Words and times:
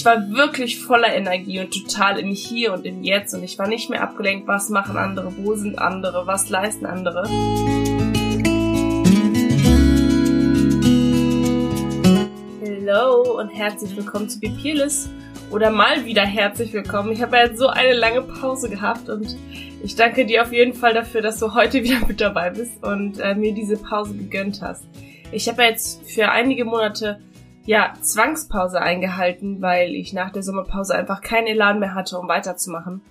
ich 0.00 0.06
war 0.06 0.30
wirklich 0.30 0.80
voller 0.80 1.14
Energie 1.14 1.60
und 1.60 1.74
total 1.74 2.18
im 2.18 2.30
Hier 2.30 2.72
und 2.72 2.86
im 2.86 3.02
Jetzt 3.02 3.34
und 3.34 3.44
ich 3.44 3.58
war 3.58 3.68
nicht 3.68 3.90
mehr 3.90 4.00
abgelenkt, 4.00 4.48
was 4.48 4.70
machen 4.70 4.96
andere, 4.96 5.30
wo 5.36 5.54
sind 5.54 5.78
andere, 5.78 6.26
was 6.26 6.48
leisten 6.48 6.86
andere. 6.86 7.24
Hallo 12.64 13.38
und 13.38 13.50
herzlich 13.50 13.94
willkommen 13.94 14.30
zu 14.30 14.40
Be 14.40 14.48
Peerless 14.48 15.10
oder 15.50 15.70
mal 15.70 16.06
wieder 16.06 16.24
herzlich 16.24 16.72
willkommen. 16.72 17.12
Ich 17.12 17.20
habe 17.20 17.36
ja 17.36 17.44
jetzt 17.48 17.58
so 17.58 17.66
eine 17.66 17.92
lange 17.92 18.22
Pause 18.22 18.70
gehabt 18.70 19.10
und 19.10 19.36
ich 19.84 19.96
danke 19.96 20.24
dir 20.24 20.40
auf 20.40 20.52
jeden 20.54 20.72
Fall 20.72 20.94
dafür, 20.94 21.20
dass 21.20 21.38
du 21.40 21.52
heute 21.52 21.82
wieder 21.84 22.06
mit 22.06 22.22
dabei 22.22 22.48
bist 22.48 22.82
und 22.82 23.20
äh, 23.20 23.34
mir 23.34 23.52
diese 23.52 23.76
Pause 23.76 24.14
gegönnt 24.14 24.62
hast. 24.62 24.82
Ich 25.30 25.46
habe 25.46 25.62
ja 25.62 25.68
jetzt 25.68 26.10
für 26.10 26.30
einige 26.30 26.64
Monate 26.64 27.20
ja, 27.66 27.94
Zwangspause 28.00 28.80
eingehalten, 28.80 29.60
weil 29.60 29.94
ich 29.94 30.12
nach 30.12 30.32
der 30.32 30.42
Sommerpause 30.42 30.94
einfach 30.94 31.20
keinen 31.20 31.46
Elan 31.46 31.78
mehr 31.78 31.94
hatte, 31.94 32.18
um 32.18 32.28
weiterzumachen. 32.28 33.02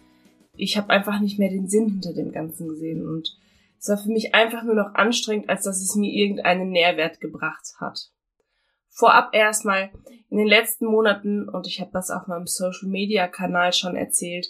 Ich 0.56 0.78
habe 0.78 0.90
einfach 0.90 1.20
nicht 1.20 1.40
mehr 1.40 1.50
den 1.50 1.68
Sinn 1.68 1.90
hinter 1.90 2.14
dem 2.14 2.32
Ganzen 2.32 2.68
gesehen 2.68 3.08
und 3.08 3.38
es 3.80 3.88
war 3.88 3.98
für 3.98 4.10
mich 4.10 4.36
einfach 4.36 4.64
nur 4.64 4.76
noch 4.76 4.94
anstrengend, 4.96 5.50
als 5.50 5.64
dass 5.64 5.82
es 5.82 5.96
mir 5.96 6.12
irgendeinen 6.12 6.70
Nährwert 6.70 7.22
gebracht 7.22 7.76
hat. 7.80 8.12
Vorab 8.90 9.34
erstmal, 9.34 9.92
in 10.30 10.38
den 10.38 10.48
letzten 10.48 10.86
Monaten, 10.86 11.48
und 11.48 11.66
ich 11.66 11.80
habe 11.80 11.92
das 11.94 12.12
auf 12.12 12.28
meinem 12.28 12.46
Social 12.46 12.90
Media 12.90 13.28
Kanal 13.28 13.72
schon 13.72 13.96
erzählt, 13.96 14.48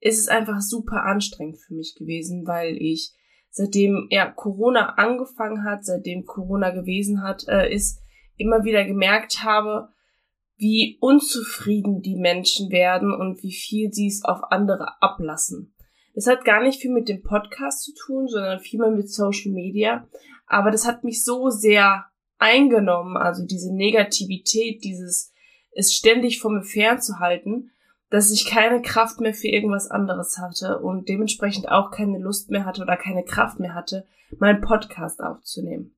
ist 0.00 0.18
es 0.18 0.28
einfach 0.28 0.60
super 0.60 1.04
anstrengend 1.04 1.58
für 1.58 1.74
mich 1.74 1.94
gewesen, 1.96 2.46
weil 2.46 2.76
ich 2.76 3.12
seitdem 3.50 4.08
ja 4.10 4.28
Corona 4.28 4.94
angefangen 4.96 5.62
hat, 5.64 5.84
seitdem 5.84 6.26
Corona 6.26 6.70
gewesen 6.70 7.22
hat, 7.22 7.46
äh, 7.46 7.72
ist, 7.72 8.00
immer 8.36 8.64
wieder 8.64 8.84
gemerkt 8.84 9.42
habe, 9.42 9.88
wie 10.56 10.98
unzufrieden 11.00 12.00
die 12.00 12.16
Menschen 12.16 12.70
werden 12.70 13.12
und 13.12 13.42
wie 13.42 13.52
viel 13.52 13.92
sie 13.92 14.06
es 14.06 14.24
auf 14.24 14.40
andere 14.50 15.00
ablassen. 15.02 15.74
Das 16.14 16.26
hat 16.26 16.44
gar 16.44 16.62
nicht 16.62 16.80
viel 16.80 16.92
mit 16.92 17.08
dem 17.08 17.22
Podcast 17.22 17.82
zu 17.82 17.92
tun, 17.94 18.28
sondern 18.28 18.60
vielmehr 18.60 18.90
mit 18.90 19.10
Social 19.10 19.52
Media. 19.52 20.08
Aber 20.46 20.70
das 20.70 20.86
hat 20.86 21.02
mich 21.02 21.24
so 21.24 21.50
sehr 21.50 22.04
eingenommen, 22.38 23.16
also 23.16 23.44
diese 23.44 23.74
Negativität, 23.74 24.84
dieses 24.84 25.32
es 25.76 25.92
ständig 25.92 26.40
vor 26.40 26.52
mir 26.52 26.62
fernzuhalten, 26.62 27.70
dass 28.10 28.30
ich 28.30 28.46
keine 28.46 28.80
Kraft 28.80 29.20
mehr 29.20 29.34
für 29.34 29.48
irgendwas 29.48 29.90
anderes 29.90 30.38
hatte 30.38 30.78
und 30.78 31.08
dementsprechend 31.08 31.68
auch 31.68 31.90
keine 31.90 32.18
Lust 32.18 32.50
mehr 32.50 32.64
hatte 32.64 32.82
oder 32.82 32.96
keine 32.96 33.24
Kraft 33.24 33.58
mehr 33.58 33.74
hatte, 33.74 34.06
meinen 34.38 34.60
Podcast 34.60 35.20
aufzunehmen. 35.20 35.96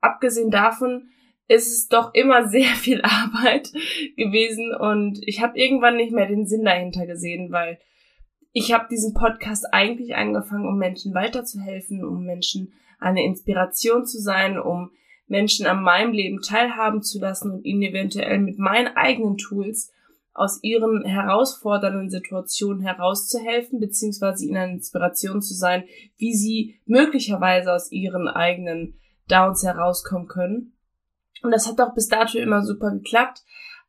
Abgesehen 0.00 0.50
davon 0.50 1.10
ist 1.48 1.70
es 1.70 1.88
doch 1.88 2.14
immer 2.14 2.48
sehr 2.48 2.68
viel 2.74 3.02
Arbeit 3.02 3.72
gewesen 4.16 4.74
und 4.74 5.18
ich 5.26 5.42
habe 5.42 5.58
irgendwann 5.58 5.96
nicht 5.96 6.12
mehr 6.12 6.26
den 6.26 6.46
Sinn 6.46 6.64
dahinter 6.64 7.06
gesehen, 7.06 7.52
weil 7.52 7.78
ich 8.52 8.72
habe 8.72 8.86
diesen 8.90 9.14
Podcast 9.14 9.66
eigentlich 9.72 10.14
angefangen, 10.14 10.66
um 10.66 10.76
Menschen 10.76 11.14
weiterzuhelfen, 11.14 12.04
um 12.04 12.24
Menschen 12.24 12.72
eine 12.98 13.24
Inspiration 13.24 14.04
zu 14.04 14.20
sein, 14.20 14.58
um 14.58 14.90
Menschen 15.26 15.66
an 15.66 15.82
meinem 15.82 16.12
Leben 16.12 16.42
teilhaben 16.42 17.02
zu 17.02 17.18
lassen 17.18 17.50
und 17.50 17.64
ihnen 17.64 17.82
eventuell 17.82 18.38
mit 18.38 18.58
meinen 18.58 18.88
eigenen 18.96 19.38
Tools 19.38 19.90
aus 20.34 20.62
ihren 20.62 21.04
herausfordernden 21.04 22.10
Situationen 22.10 22.82
herauszuhelfen, 22.82 23.80
beziehungsweise 23.80 24.44
ihnen 24.46 24.56
eine 24.56 24.72
Inspiration 24.74 25.42
zu 25.42 25.54
sein, 25.54 25.84
wie 26.16 26.34
sie 26.34 26.80
möglicherweise 26.86 27.72
aus 27.72 27.90
ihren 27.92 28.28
eigenen 28.28 28.98
Downs 29.28 29.62
herauskommen 29.62 30.28
können. 30.28 30.71
Und 31.42 31.50
das 31.50 31.68
hat 31.68 31.80
auch 31.80 31.94
bis 31.94 32.08
dato 32.08 32.38
immer 32.38 32.62
super 32.62 32.90
geklappt. 32.90 33.42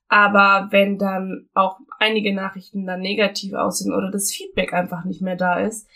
Aber 0.07 0.67
wenn 0.71 0.97
dann 0.97 1.49
auch 1.53 1.79
einige 1.99 2.33
Nachrichten 2.35 2.85
dann 2.85 3.01
negativ 3.01 3.53
aussehen 3.53 3.93
oder 3.93 4.11
das 4.11 4.31
Feedback 4.31 4.73
einfach 4.73 5.05
nicht 5.05 5.21
mehr 5.21 5.35
da 5.35 5.59
ist, 5.59 5.87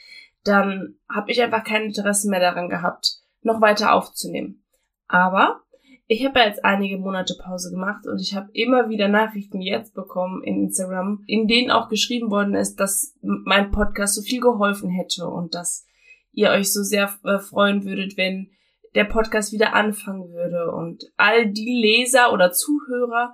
dann 0.44 0.96
habe 1.14 1.32
ich 1.32 1.42
einfach 1.42 1.64
kein 1.64 1.84
Interesse 1.84 2.30
mehr 2.30 2.40
daran 2.40 2.70
gehabt, 2.70 3.20
noch 3.42 3.62
weiter 3.62 3.94
aufzunehmen. 3.94 4.64
Aber 5.08 5.62
ich 6.08 6.26
habe 6.26 6.40
ja 6.40 6.46
jetzt 6.48 6.64
einige 6.64 6.98
Monate 6.98 7.36
Pause 7.38 7.70
gemacht 7.70 8.08
und 8.08 8.22
ich 8.22 8.34
habe 8.34 8.50
immer 8.54 8.90
wieder 8.90 9.10
Nachrichten 9.10 9.62
jetzt 9.62 9.94
bekommen 9.94 10.42
in 10.44 10.64
Instagram, 10.64 11.24
in 11.28 11.48
denen 11.48 11.70
auch 11.70 11.90
geschrieben 11.90 12.32
worden 12.32 12.56
ist, 12.56 12.80
dass 12.80 13.14
mein 13.22 13.72
Podcast 13.72 14.16
so 14.16 14.22
viel 14.22 14.40
geholfen 14.40 14.90
hätte 14.90 15.28
und 15.28 15.54
dass 15.54 15.86
ihr 16.32 16.50
euch 16.52 16.72
so 16.72 16.82
sehr 16.82 17.14
äh, 17.24 17.40
freuen 17.40 17.84
würdet, 17.84 18.16
wenn 18.16 18.52
der 18.96 19.06
Podcast 19.06 19.52
wieder 19.52 19.74
anfangen 19.74 20.30
würde. 20.32 20.72
Und 20.72 21.06
all 21.18 21.52
die 21.52 21.80
Leser 21.82 22.34
oder 22.34 22.52
Zuhörer, 22.52 23.34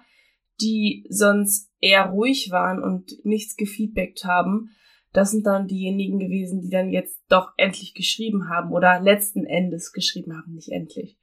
die 0.61 1.05
sonst 1.09 1.71
eher 1.79 2.05
ruhig 2.05 2.49
waren 2.51 2.81
und 2.81 3.13
nichts 3.23 3.55
gefeedbackt 3.55 4.25
haben, 4.25 4.71
das 5.13 5.31
sind 5.31 5.45
dann 5.45 5.67
diejenigen 5.67 6.19
gewesen, 6.19 6.61
die 6.61 6.69
dann 6.69 6.89
jetzt 6.89 7.21
doch 7.29 7.51
endlich 7.57 7.93
geschrieben 7.93 8.49
haben 8.49 8.71
oder 8.71 8.99
letzten 8.99 9.45
Endes 9.45 9.93
geschrieben 9.93 10.35
haben, 10.35 10.53
nicht 10.53 10.69
endlich. 10.69 11.17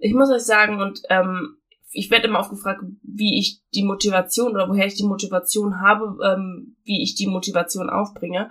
Ich 0.00 0.12
muss 0.12 0.30
euch 0.30 0.42
sagen, 0.42 0.80
und 0.80 1.02
ähm, 1.08 1.56
ich 1.92 2.10
werde 2.10 2.28
immer 2.28 2.40
aufgefragt, 2.40 2.82
wie 3.02 3.38
ich 3.38 3.62
die 3.74 3.84
Motivation 3.84 4.52
oder 4.52 4.68
woher 4.68 4.86
ich 4.86 4.96
die 4.96 5.06
Motivation 5.06 5.80
habe, 5.80 6.18
ähm, 6.24 6.76
wie 6.84 7.02
ich 7.02 7.14
die 7.14 7.28
Motivation 7.28 7.88
aufbringe. 7.88 8.50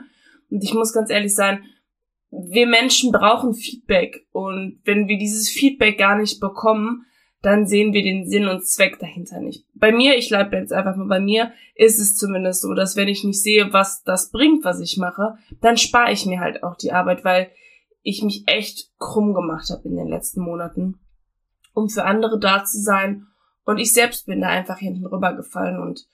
Und 0.49 0.63
ich 0.63 0.73
muss 0.73 0.93
ganz 0.93 1.09
ehrlich 1.09 1.35
sein, 1.35 1.63
wir 2.29 2.67
Menschen 2.67 3.11
brauchen 3.11 3.53
Feedback 3.53 4.27
und 4.31 4.79
wenn 4.83 5.07
wir 5.07 5.17
dieses 5.17 5.49
Feedback 5.49 5.97
gar 5.97 6.17
nicht 6.17 6.39
bekommen, 6.39 7.05
dann 7.41 7.67
sehen 7.67 7.93
wir 7.93 8.03
den 8.03 8.27
Sinn 8.27 8.47
und 8.47 8.65
Zweck 8.65 8.99
dahinter 8.99 9.39
nicht. 9.39 9.65
Bei 9.75 9.91
mir, 9.91 10.17
ich 10.17 10.29
bleibe 10.29 10.57
jetzt 10.57 10.73
einfach 10.73 10.95
mal 10.95 11.07
bei 11.07 11.19
mir, 11.19 11.51
ist 11.75 11.99
es 11.99 12.15
zumindest 12.15 12.61
so, 12.61 12.73
dass 12.73 12.95
wenn 12.95 13.07
ich 13.07 13.23
nicht 13.23 13.41
sehe, 13.41 13.71
was 13.71 14.03
das 14.03 14.31
bringt, 14.31 14.65
was 14.65 14.81
ich 14.81 14.97
mache, 14.97 15.37
dann 15.61 15.77
spare 15.77 16.11
ich 16.11 16.25
mir 16.25 16.39
halt 16.39 16.63
auch 16.63 16.75
die 16.75 16.91
Arbeit, 16.91 17.23
weil 17.23 17.51
ich 18.01 18.23
mich 18.23 18.43
echt 18.47 18.91
krumm 18.97 19.33
gemacht 19.33 19.69
habe 19.69 19.87
in 19.87 19.95
den 19.95 20.07
letzten 20.07 20.41
Monaten, 20.41 20.99
um 21.73 21.89
für 21.89 22.05
andere 22.05 22.39
da 22.39 22.65
zu 22.65 22.81
sein. 22.81 23.27
Und 23.65 23.77
ich 23.77 23.93
selbst 23.93 24.25
bin 24.25 24.41
da 24.41 24.47
einfach 24.47 24.79
hinten 24.79 25.05
rübergefallen 25.05 25.79
und 25.79 26.07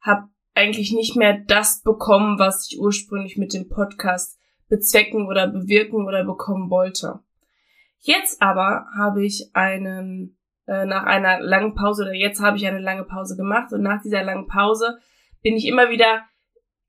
habe 0.00 0.28
eigentlich 0.54 0.92
nicht 0.92 1.16
mehr 1.16 1.38
das 1.46 1.82
bekommen, 1.82 2.38
was 2.38 2.68
ich 2.68 2.78
ursprünglich 2.78 3.36
mit 3.36 3.54
dem 3.54 3.68
Podcast 3.68 4.38
bezwecken 4.68 5.26
oder 5.26 5.46
bewirken 5.46 6.06
oder 6.06 6.24
bekommen 6.24 6.70
wollte. 6.70 7.20
Jetzt 7.98 8.40
aber 8.40 8.86
habe 8.96 9.24
ich 9.24 9.50
einen, 9.54 10.38
äh, 10.66 10.84
nach 10.86 11.04
einer 11.04 11.40
langen 11.40 11.74
Pause 11.74 12.02
oder 12.02 12.14
jetzt 12.14 12.40
habe 12.40 12.56
ich 12.56 12.66
eine 12.66 12.80
lange 12.80 13.04
Pause 13.04 13.36
gemacht 13.36 13.72
und 13.72 13.82
nach 13.82 14.02
dieser 14.02 14.22
langen 14.22 14.46
Pause 14.46 14.98
bin 15.42 15.56
ich 15.56 15.66
immer 15.66 15.90
wieder 15.90 16.22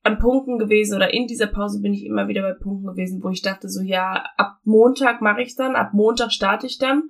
an 0.03 0.17
Punkten 0.17 0.57
gewesen 0.57 0.95
oder 0.95 1.13
in 1.13 1.27
dieser 1.27 1.47
Pause 1.47 1.81
bin 1.81 1.93
ich 1.93 2.05
immer 2.05 2.27
wieder 2.27 2.41
bei 2.41 2.53
Punkten 2.53 2.87
gewesen, 2.87 3.21
wo 3.23 3.29
ich 3.29 3.41
dachte 3.41 3.69
so, 3.69 3.81
ja, 3.81 4.23
ab 4.37 4.59
Montag 4.63 5.21
mache 5.21 5.41
ich 5.41 5.55
dann, 5.55 5.75
ab 5.75 5.93
Montag 5.93 6.31
starte 6.31 6.67
ich 6.67 6.77
dann. 6.77 7.09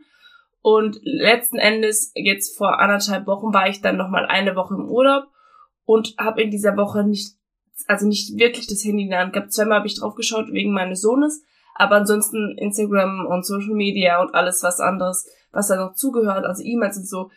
Und 0.61 0.99
letzten 1.03 1.57
Endes, 1.57 2.11
jetzt 2.15 2.57
vor 2.57 2.79
anderthalb 2.79 3.27
Wochen 3.27 3.53
war 3.53 3.69
ich 3.69 3.81
dann 3.81 3.97
nochmal 3.97 4.25
eine 4.25 4.55
Woche 4.55 4.75
im 4.75 4.89
Urlaub 4.89 5.25
und 5.85 6.15
habe 6.19 6.41
in 6.41 6.51
dieser 6.51 6.75
Woche 6.75 7.03
nicht 7.03 7.38
also 7.87 8.07
nicht 8.07 8.37
wirklich 8.37 8.67
das 8.67 8.83
Handy 8.83 9.03
in 9.03 9.09
der 9.09 9.19
Hand 9.19 9.33
gehabt. 9.33 9.53
Zweimal 9.53 9.79
habe 9.79 9.87
ich 9.87 9.99
drauf 9.99 10.15
geschaut 10.15 10.51
wegen 10.51 10.71
meines 10.71 11.01
Sohnes, 11.01 11.43
aber 11.75 11.95
ansonsten 11.95 12.57
Instagram 12.57 13.25
und 13.25 13.45
Social 13.45 13.73
Media 13.73 14.21
und 14.21 14.33
alles 14.33 14.63
was 14.63 14.79
anderes, 14.79 15.27
was 15.51 15.67
da 15.67 15.75
noch 15.75 15.93
zugehört, 15.93 16.45
also 16.45 16.63
E-Mails 16.63 16.97
und 16.97 17.07
so, 17.07 17.31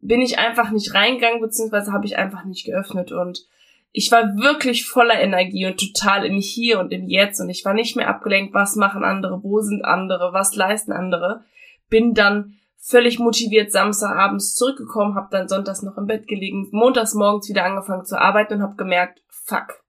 bin 0.00 0.20
ich 0.20 0.38
einfach 0.38 0.70
nicht 0.70 0.94
reingegangen, 0.94 1.40
beziehungsweise 1.40 1.92
habe 1.92 2.06
ich 2.06 2.16
einfach 2.16 2.44
nicht 2.44 2.66
geöffnet 2.66 3.12
und 3.12 3.46
ich 3.92 4.12
war 4.12 4.36
wirklich 4.36 4.86
voller 4.86 5.18
Energie 5.18 5.66
und 5.66 5.80
total 5.80 6.26
im 6.26 6.36
Hier 6.36 6.80
und 6.80 6.92
im 6.92 7.08
Jetzt 7.08 7.40
und 7.40 7.48
ich 7.48 7.64
war 7.64 7.72
nicht 7.72 7.96
mehr 7.96 8.08
abgelenkt, 8.08 8.52
was 8.52 8.76
machen 8.76 9.04
andere, 9.04 9.42
wo 9.42 9.60
sind 9.60 9.84
andere, 9.84 10.34
was 10.34 10.54
leisten 10.54 10.92
andere. 10.92 11.44
Bin 11.88 12.12
dann 12.12 12.58
völlig 12.76 13.18
motiviert 13.18 13.72
Samstagabends 13.72 14.54
zurückgekommen, 14.54 15.14
habe 15.14 15.28
dann 15.30 15.48
sonntags 15.48 15.82
noch 15.82 15.96
im 15.96 16.06
Bett 16.06 16.28
gelegen, 16.28 16.68
montags 16.72 17.14
morgens 17.14 17.48
wieder 17.48 17.64
angefangen 17.64 18.04
zu 18.04 18.20
arbeiten 18.20 18.54
und 18.54 18.62
habe 18.62 18.76
gemerkt, 18.76 19.22
fuck, 19.28 19.82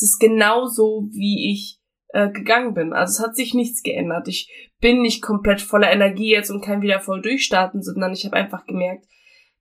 es 0.00 0.12
ist 0.12 0.18
genauso, 0.18 1.08
wie 1.12 1.52
ich 1.52 1.78
äh, 2.08 2.30
gegangen 2.30 2.72
bin. 2.72 2.92
Also 2.92 3.12
es 3.12 3.26
hat 3.26 3.36
sich 3.36 3.52
nichts 3.52 3.82
geändert. 3.82 4.28
Ich 4.28 4.50
bin 4.80 5.02
nicht 5.02 5.22
komplett 5.22 5.60
voller 5.60 5.92
Energie 5.92 6.30
jetzt 6.30 6.50
und 6.50 6.64
kann 6.64 6.80
wieder 6.80 7.00
voll 7.00 7.20
durchstarten, 7.20 7.82
sondern 7.82 8.12
ich 8.12 8.24
habe 8.24 8.36
einfach 8.36 8.64
gemerkt, 8.64 9.06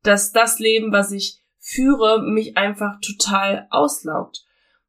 dass 0.01 0.31
das 0.31 0.59
Leben, 0.59 0.93
was 0.93 1.11
ich 1.11 1.41
führe, 1.59 2.21
mich 2.21 2.57
einfach 2.57 2.99
total 3.01 3.67
auslaugt. 3.69 4.45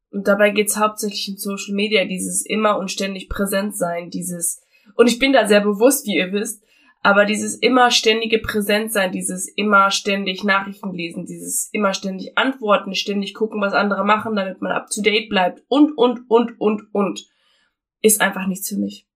Und 0.09 0.27
dabei 0.27 0.51
geht's 0.51 0.77
hauptsächlich 0.77 1.27
in 1.27 1.37
Social 1.37 1.75
Media, 1.75 2.05
dieses 2.05 2.45
immer 2.45 2.77
und 2.77 2.91
ständig 2.91 3.27
präsent 3.29 3.75
sein, 3.75 4.09
dieses, 4.09 4.61
und 4.95 5.07
ich 5.07 5.19
bin 5.19 5.33
da 5.33 5.47
sehr 5.47 5.61
bewusst, 5.61 6.05
wie 6.05 6.15
ihr 6.15 6.31
wisst, 6.31 6.63
aber 7.03 7.25
dieses 7.25 7.55
immer 7.55 7.89
ständige 7.89 8.37
Präsentsein, 8.37 9.11
dieses 9.11 9.47
immer 9.47 9.89
ständig 9.89 10.43
Nachrichten 10.43 10.93
lesen, 10.93 11.25
dieses 11.25 11.69
immer 11.71 11.93
ständig 11.93 12.37
Antworten, 12.37 12.93
ständig 12.93 13.33
gucken, 13.33 13.59
was 13.59 13.73
andere 13.73 14.05
machen, 14.05 14.35
damit 14.35 14.61
man 14.61 14.71
up 14.71 14.87
to 14.89 15.01
date 15.01 15.27
bleibt 15.27 15.63
und, 15.67 15.97
und, 15.97 16.29
und, 16.29 16.59
und, 16.59 16.93
und, 16.93 17.27
ist 18.01 18.21
einfach 18.21 18.45
nichts 18.45 18.69
für 18.69 18.77
mich. 18.77 19.07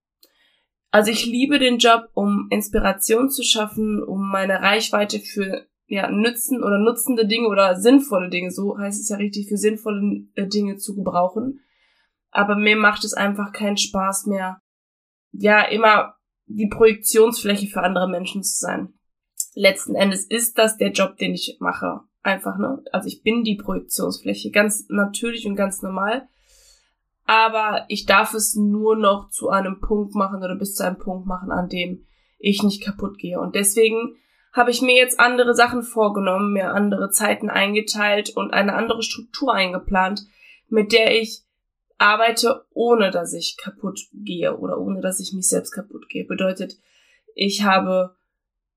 Also 0.90 1.12
ich 1.12 1.26
liebe 1.26 1.58
den 1.58 1.78
Job, 1.78 2.08
um 2.14 2.48
Inspiration 2.50 3.30
zu 3.30 3.44
schaffen, 3.44 4.02
um 4.02 4.30
meine 4.30 4.62
Reichweite 4.62 5.20
für 5.20 5.66
ja, 5.86 6.10
nützen 6.10 6.64
oder 6.64 6.78
nutzende 6.78 7.26
Dinge 7.26 7.46
oder 7.46 7.76
sinnvolle 7.76 8.30
Dinge, 8.30 8.50
so 8.50 8.76
heißt 8.76 9.00
es 9.00 9.08
ja 9.08 9.16
richtig, 9.16 9.48
für 9.48 9.56
sinnvolle 9.56 10.24
äh, 10.34 10.48
Dinge 10.48 10.76
zu 10.76 10.96
gebrauchen. 10.96 11.60
Aber 12.32 12.56
mir 12.56 12.76
macht 12.76 13.04
es 13.04 13.14
einfach 13.14 13.52
keinen 13.52 13.76
Spaß 13.76 14.26
mehr, 14.26 14.60
ja, 15.30 15.62
immer 15.62 16.15
die 16.46 16.68
Projektionsfläche 16.68 17.66
für 17.66 17.82
andere 17.82 18.08
Menschen 18.08 18.42
zu 18.42 18.58
sein. 18.58 18.94
Letzten 19.54 19.94
Endes 19.94 20.24
ist 20.24 20.58
das 20.58 20.76
der 20.76 20.92
Job, 20.92 21.16
den 21.18 21.34
ich 21.34 21.56
mache. 21.60 22.00
Einfach, 22.22 22.58
ne? 22.58 22.82
Also 22.92 23.08
ich 23.08 23.22
bin 23.22 23.44
die 23.44 23.56
Projektionsfläche, 23.56 24.50
ganz 24.50 24.86
natürlich 24.88 25.46
und 25.46 25.56
ganz 25.56 25.82
normal. 25.82 26.28
Aber 27.24 27.84
ich 27.88 28.06
darf 28.06 28.34
es 28.34 28.54
nur 28.54 28.96
noch 28.96 29.30
zu 29.30 29.48
einem 29.48 29.80
Punkt 29.80 30.14
machen 30.14 30.42
oder 30.42 30.54
bis 30.56 30.74
zu 30.74 30.84
einem 30.84 30.98
Punkt 30.98 31.26
machen, 31.26 31.50
an 31.50 31.68
dem 31.68 32.06
ich 32.38 32.62
nicht 32.62 32.82
kaputt 32.82 33.18
gehe. 33.18 33.40
Und 33.40 33.54
deswegen 33.54 34.16
habe 34.52 34.70
ich 34.70 34.80
mir 34.80 34.94
jetzt 34.94 35.18
andere 35.20 35.54
Sachen 35.54 35.82
vorgenommen, 35.82 36.52
mir 36.52 36.72
andere 36.72 37.10
Zeiten 37.10 37.50
eingeteilt 37.50 38.30
und 38.30 38.52
eine 38.52 38.74
andere 38.74 39.02
Struktur 39.02 39.52
eingeplant, 39.52 40.22
mit 40.68 40.92
der 40.92 41.20
ich 41.20 41.42
arbeite, 41.98 42.64
ohne 42.72 43.10
dass 43.10 43.32
ich 43.32 43.56
kaputt 43.56 44.00
gehe 44.12 44.56
oder 44.56 44.78
ohne 44.78 45.00
dass 45.00 45.20
ich 45.20 45.32
mich 45.32 45.48
selbst 45.48 45.72
kaputt 45.72 46.08
gehe. 46.08 46.24
Bedeutet, 46.24 46.78
ich 47.34 47.64
habe 47.64 48.16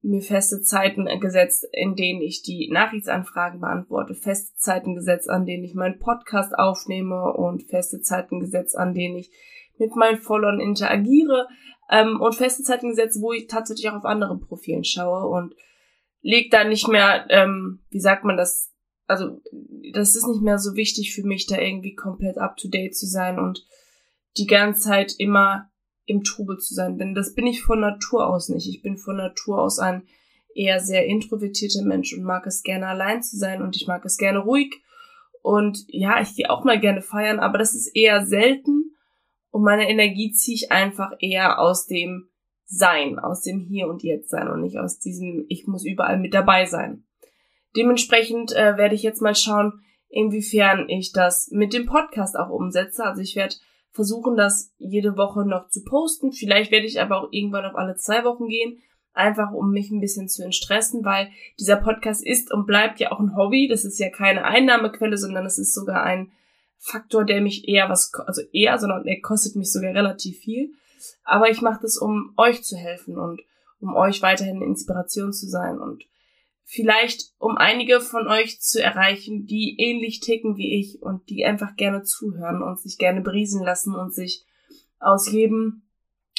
mir 0.01 0.21
feste 0.21 0.62
Zeiten 0.62 1.07
gesetzt, 1.19 1.68
in 1.74 1.95
denen 1.95 2.21
ich 2.21 2.42
die 2.42 2.69
Nachrichtsanfragen 2.71 3.60
beantworte, 3.60 4.16
feste 4.16 4.56
Zeiten 4.56 4.95
gesetzt, 4.95 5.30
an 5.30 5.45
denen 5.45 5.66
ich 5.66 5.75
meinen 5.75 6.00
Podcast 6.00 6.57
aufnehme 6.57 7.33
und 7.33 7.63
feste 7.63 8.00
Zeiten 8.00 8.39
gesetzt, 8.39 8.77
an 8.77 8.94
denen 8.94 9.18
ich 9.18 9.31
mit 9.77 9.95
meinen 9.95 10.18
Followern 10.18 10.62
interagiere 10.62 11.48
ähm, 11.89 12.19
und 12.22 12.36
feste 12.36 12.63
Zeiten 12.63 12.89
gesetzt, 12.89 13.22
wo 13.22 13.33
ich 13.33 13.48
tatsächlich 13.48 13.89
auch 13.89 13.98
auf 13.98 14.06
anderen 14.06 14.39
Profilen 14.39 14.83
schaue 14.83 15.27
und 15.27 15.54
leg 16.22 16.51
da 16.51 16.63
nicht 16.63 16.88
mehr, 16.88 17.25
ähm, 17.30 17.80
wie 17.89 18.00
sagt 18.00 18.24
man 18.24 18.38
das, 18.38 18.72
also 19.10 19.42
das 19.94 20.16
ist 20.16 20.28
nicht 20.28 20.42
mehr 20.42 20.60
so 20.60 20.76
wichtig 20.76 21.14
für 21.14 21.24
mich, 21.24 21.48
da 21.48 21.58
irgendwie 21.58 21.96
komplett 21.96 22.38
up-to-date 22.38 22.96
zu 22.96 23.08
sein 23.08 23.40
und 23.40 23.66
die 24.38 24.46
ganze 24.46 24.82
Zeit 24.82 25.16
immer 25.18 25.70
im 26.06 26.24
Trubel 26.24 26.60
zu 26.60 26.74
sein, 26.74 26.98
denn 26.98 27.16
das 27.16 27.34
bin 27.34 27.48
ich 27.48 27.62
von 27.62 27.80
Natur 27.80 28.28
aus 28.28 28.50
nicht. 28.50 28.68
Ich 28.68 28.82
bin 28.82 28.98
von 28.98 29.18
Natur 29.18 29.62
aus 29.62 29.80
ein 29.80 30.04
eher 30.54 30.80
sehr 30.80 31.06
introvertierter 31.06 31.84
Mensch 31.84 32.14
und 32.14 32.24
mag 32.24 32.46
es 32.46 32.64
gerne 32.64 32.88
allein 32.88 33.24
zu 33.24 33.38
sein 33.38 33.62
und 33.62 33.76
ich 33.76 33.88
mag 33.88 34.06
es 34.06 34.18
gerne 34.18 34.40
ruhig 34.40 34.82
und 35.42 35.86
ja, 35.88 36.22
ich 36.22 36.36
gehe 36.36 36.50
auch 36.50 36.64
mal 36.64 36.80
gerne 36.80 37.02
feiern, 37.02 37.40
aber 37.40 37.58
das 37.58 37.74
ist 37.74 37.96
eher 37.96 38.26
selten 38.26 38.96
und 39.50 39.64
meine 39.64 39.90
Energie 39.90 40.32
ziehe 40.32 40.56
ich 40.56 40.72
einfach 40.72 41.14
eher 41.20 41.60
aus 41.60 41.88
dem 41.88 42.30
sein, 42.66 43.18
aus 43.18 43.42
dem 43.42 43.60
Hier 43.60 43.88
und 43.88 44.04
Jetzt 44.04 44.30
sein 44.30 44.48
und 44.50 44.62
nicht 44.62 44.78
aus 44.78 45.00
diesem 45.00 45.46
Ich 45.48 45.66
muss 45.66 45.84
überall 45.84 46.20
mit 46.20 46.36
dabei 46.36 46.66
sein. 46.66 47.06
Dementsprechend 47.75 48.51
äh, 48.54 48.77
werde 48.77 48.95
ich 48.95 49.04
jetzt 49.04 49.21
mal 49.21 49.36
schauen, 49.36 49.83
inwiefern 50.10 50.89
ich 50.89 51.12
das 51.12 51.50
mit 51.51 51.74
dem 51.74 51.86
Podcast 51.86 52.38
auch 52.38 52.50
umsetze. 52.50 53.04
Also 53.04 53.21
ich 53.21 53.36
werde 53.36 53.56
versuchen, 53.92 54.36
das 54.36 54.74
jede 54.77 55.18
Woche 55.18 55.45
noch 55.45 55.69
zu 55.69 55.83
posten. 55.83 56.31
Vielleicht 56.31 56.71
werde 56.71 56.88
ich 56.88 57.00
aber 57.00 57.21
auch 57.21 57.27
irgendwann 57.31 57.66
auf 57.66 57.75
alle 57.75 57.95
zwei 57.95 58.24
Wochen 58.24 58.48
gehen, 58.48 58.81
einfach 59.13 59.51
um 59.51 59.71
mich 59.71 59.92
ein 59.92 60.01
bisschen 60.01 60.27
zu 60.27 60.44
entstressen, 60.44 61.06
weil 61.06 61.30
dieser 61.60 61.75
Podcast 61.75 62.25
ist 62.25 62.51
und 62.51 62.66
bleibt 62.66 63.00
ja 63.00 63.12
auch 63.12 63.19
ein 63.19 63.36
Hobby. 63.36 63.68
Das 63.68 63.86
ist 63.86 64.00
ja 64.00 64.10
keine 64.10 64.45
Einnahmequelle, 64.45 65.18
sondern 65.18 65.45
es 65.45 65.60
ist 65.60 65.74
sogar 65.74 66.04
ein 66.04 66.31
Faktor, 66.77 67.25
der 67.25 67.42
mich 67.42 67.68
eher 67.68 67.89
was, 67.89 68.12
also 68.25 68.42
eher, 68.54 68.80
sondern 68.80 69.06
er 69.06 69.19
kostet 69.22 69.56
mich 69.56 69.72
sogar 69.72 69.94
relativ 69.94 70.39
viel. 70.39 70.72
Aber 71.24 71.50
ich 71.50 71.62
mache 71.62 71.81
das, 71.81 71.98
um 71.98 72.33
euch 72.38 72.63
zu 72.63 72.77
helfen 72.77 73.18
und 73.18 73.42
um 73.81 73.95
euch 73.95 74.22
weiterhin 74.22 74.62
Inspiration 74.62 75.33
zu 75.33 75.48
sein 75.48 75.80
und 75.80 76.06
vielleicht 76.71 77.31
um 77.39 77.57
einige 77.57 78.00
von 78.00 78.27
euch 78.27 78.62
zu 78.62 78.81
erreichen, 78.81 79.48
die 79.48 79.75
ähnlich 79.80 80.19
ticken 80.19 80.56
wie 80.56 80.80
ich 80.80 81.01
und 81.01 81.27
die 81.30 81.44
einfach 81.44 81.75
gerne 81.75 82.04
zuhören 82.04 82.62
und 82.62 82.80
sich 82.80 83.00
gerne 83.00 83.21
briesen 83.21 83.63
lassen 83.63 83.95
und 83.95 84.13
sich 84.13 84.45
aus 85.00 85.31
jedem, 85.31 85.81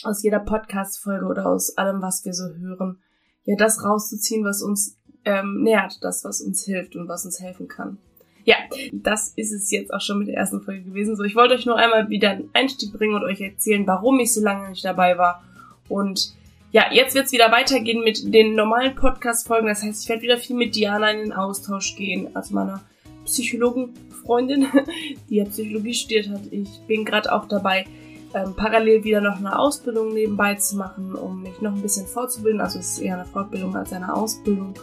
aus 0.05 0.23
jeder 0.23 0.39
Podcast-Folge 0.39 1.27
oder 1.27 1.47
aus 1.47 1.77
allem, 1.77 2.01
was 2.01 2.25
wir 2.25 2.33
so 2.33 2.45
hören, 2.45 3.03
ja, 3.45 3.57
das 3.57 3.85
rauszuziehen, 3.85 4.45
was 4.45 4.63
uns 4.63 5.01
ähm, 5.25 5.63
nährt, 5.63 5.99
das, 6.03 6.25
was 6.25 6.41
uns 6.41 6.65
hilft 6.65 6.95
und 6.95 7.09
was 7.09 7.25
uns 7.25 7.41
helfen 7.41 7.67
kann. 7.67 7.99
Ja, 8.45 8.55
das 8.93 9.33
ist 9.35 9.51
es 9.53 9.71
jetzt 9.73 9.93
auch 9.93 10.01
schon 10.01 10.21
mit 10.21 10.29
der 10.29 10.37
ersten 10.37 10.63
Folge 10.63 10.85
gewesen. 10.85 11.17
So, 11.17 11.25
ich 11.25 11.35
wollte 11.35 11.55
euch 11.55 11.67
nur 11.67 11.77
einmal 11.77 12.09
wieder 12.09 12.31
einen 12.31 12.51
Einstieg 12.53 12.93
bringen 12.93 13.17
und 13.17 13.25
euch 13.25 13.41
erzählen, 13.41 13.85
warum 13.85 14.21
ich 14.21 14.33
so 14.33 14.41
lange 14.41 14.71
nicht 14.71 14.85
dabei 14.85 15.19
war. 15.19 15.43
Und 15.89 16.35
ja, 16.73 16.85
jetzt 16.93 17.15
wird's 17.15 17.33
wieder 17.33 17.51
weitergehen 17.51 18.05
mit 18.05 18.33
den 18.33 18.55
normalen 18.55 18.95
Podcast-Folgen. 18.95 19.67
Das 19.67 19.83
heißt, 19.83 20.05
ich 20.05 20.09
werde 20.09 20.23
wieder 20.23 20.39
viel 20.39 20.57
mit 20.57 20.77
Diana 20.77 21.11
in 21.11 21.19
den 21.19 21.33
Austausch 21.33 21.97
gehen, 21.97 22.29
also 22.35 22.55
meiner 22.55 22.81
Psychologenfreundin, 23.25 24.67
die 25.29 25.37
ja 25.37 25.45
Psychologie 25.45 25.95
studiert 25.95 26.29
hat. 26.29 26.43
Ich 26.51 26.69
bin 26.87 27.05
gerade 27.05 27.33
auch 27.33 27.47
dabei, 27.47 27.87
ähm, 28.35 28.55
parallel 28.55 29.03
wieder 29.03 29.21
noch 29.21 29.39
eine 29.39 29.59
Ausbildung 29.59 30.15
nebenbei 30.15 30.55
zu 30.55 30.77
machen, 30.77 31.17
um 31.17 31.43
mich 31.43 31.61
noch 31.61 31.75
ein 31.75 31.83
bisschen 31.83 32.07
fortzubilden. 32.07 32.61
Also 32.61 32.79
es 32.79 32.93
ist 32.93 32.99
eher 33.01 33.15
eine 33.15 33.25
Fortbildung 33.25 33.75
als 33.75 33.93
eine 33.93 34.15
Ausbildung. 34.15 34.75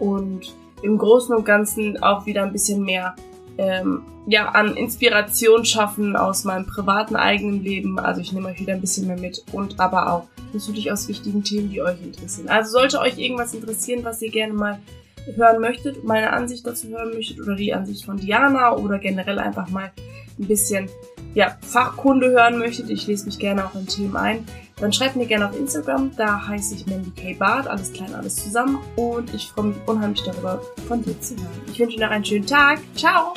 Und 0.00 0.52
im 0.82 0.98
Großen 0.98 1.34
und 1.36 1.44
Ganzen 1.44 2.02
auch 2.02 2.26
wieder 2.26 2.42
ein 2.42 2.52
bisschen 2.52 2.82
mehr 2.82 3.14
ähm, 3.58 4.02
ja, 4.26 4.50
an 4.50 4.76
Inspiration 4.76 5.64
schaffen 5.64 6.16
aus 6.16 6.44
meinem 6.44 6.66
privaten 6.66 7.16
eigenen 7.16 7.62
Leben. 7.62 7.98
Also 7.98 8.20
ich 8.20 8.32
nehme 8.32 8.48
euch 8.48 8.60
wieder 8.60 8.74
ein 8.74 8.80
bisschen 8.80 9.08
mehr 9.08 9.18
mit 9.18 9.44
und 9.52 9.80
aber 9.80 10.12
auch 10.12 10.28
natürlich 10.52 10.92
aus 10.92 11.08
wichtigen 11.08 11.42
Themen, 11.42 11.70
die 11.70 11.82
euch 11.82 12.00
interessieren. 12.02 12.48
Also 12.48 12.72
sollte 12.72 13.00
euch 13.00 13.18
irgendwas 13.18 13.54
interessieren, 13.54 14.04
was 14.04 14.22
ihr 14.22 14.30
gerne 14.30 14.52
mal 14.52 14.78
hören 15.36 15.60
möchtet, 15.60 16.04
meine 16.04 16.32
Ansicht 16.32 16.66
dazu 16.66 16.88
hören 16.88 17.10
möchtet 17.14 17.40
oder 17.40 17.54
die 17.54 17.72
Ansicht 17.72 18.04
von 18.04 18.16
Diana 18.16 18.76
oder 18.76 18.98
generell 18.98 19.38
einfach 19.38 19.68
mal 19.70 19.92
ein 20.38 20.46
bisschen 20.46 20.88
ja, 21.34 21.56
Fachkunde 21.62 22.30
hören 22.30 22.58
möchtet, 22.58 22.90
ich 22.90 23.06
lese 23.06 23.26
mich 23.26 23.38
gerne 23.38 23.66
auch 23.66 23.74
in 23.74 23.86
Themen 23.86 24.16
ein, 24.16 24.46
dann 24.76 24.92
schreibt 24.92 25.16
mir 25.16 25.26
gerne 25.26 25.48
auf 25.48 25.56
Instagram, 25.56 26.10
da 26.16 26.46
heiße 26.46 26.74
ich 26.74 26.86
Mandy 26.86 27.10
K. 27.10 27.34
Bart, 27.34 27.66
alles 27.66 27.92
klein, 27.92 28.14
alles 28.14 28.36
zusammen 28.36 28.78
und 28.96 29.32
ich 29.34 29.48
freue 29.48 29.66
mich 29.66 29.76
unheimlich 29.86 30.22
darüber, 30.24 30.60
von 30.88 31.02
dir 31.02 31.18
zu 31.20 31.36
hören. 31.36 31.62
Ich 31.70 31.78
wünsche 31.78 31.96
dir 31.96 32.04
noch 32.04 32.12
einen 32.12 32.24
schönen 32.24 32.46
Tag. 32.46 32.80
Ciao! 32.94 33.34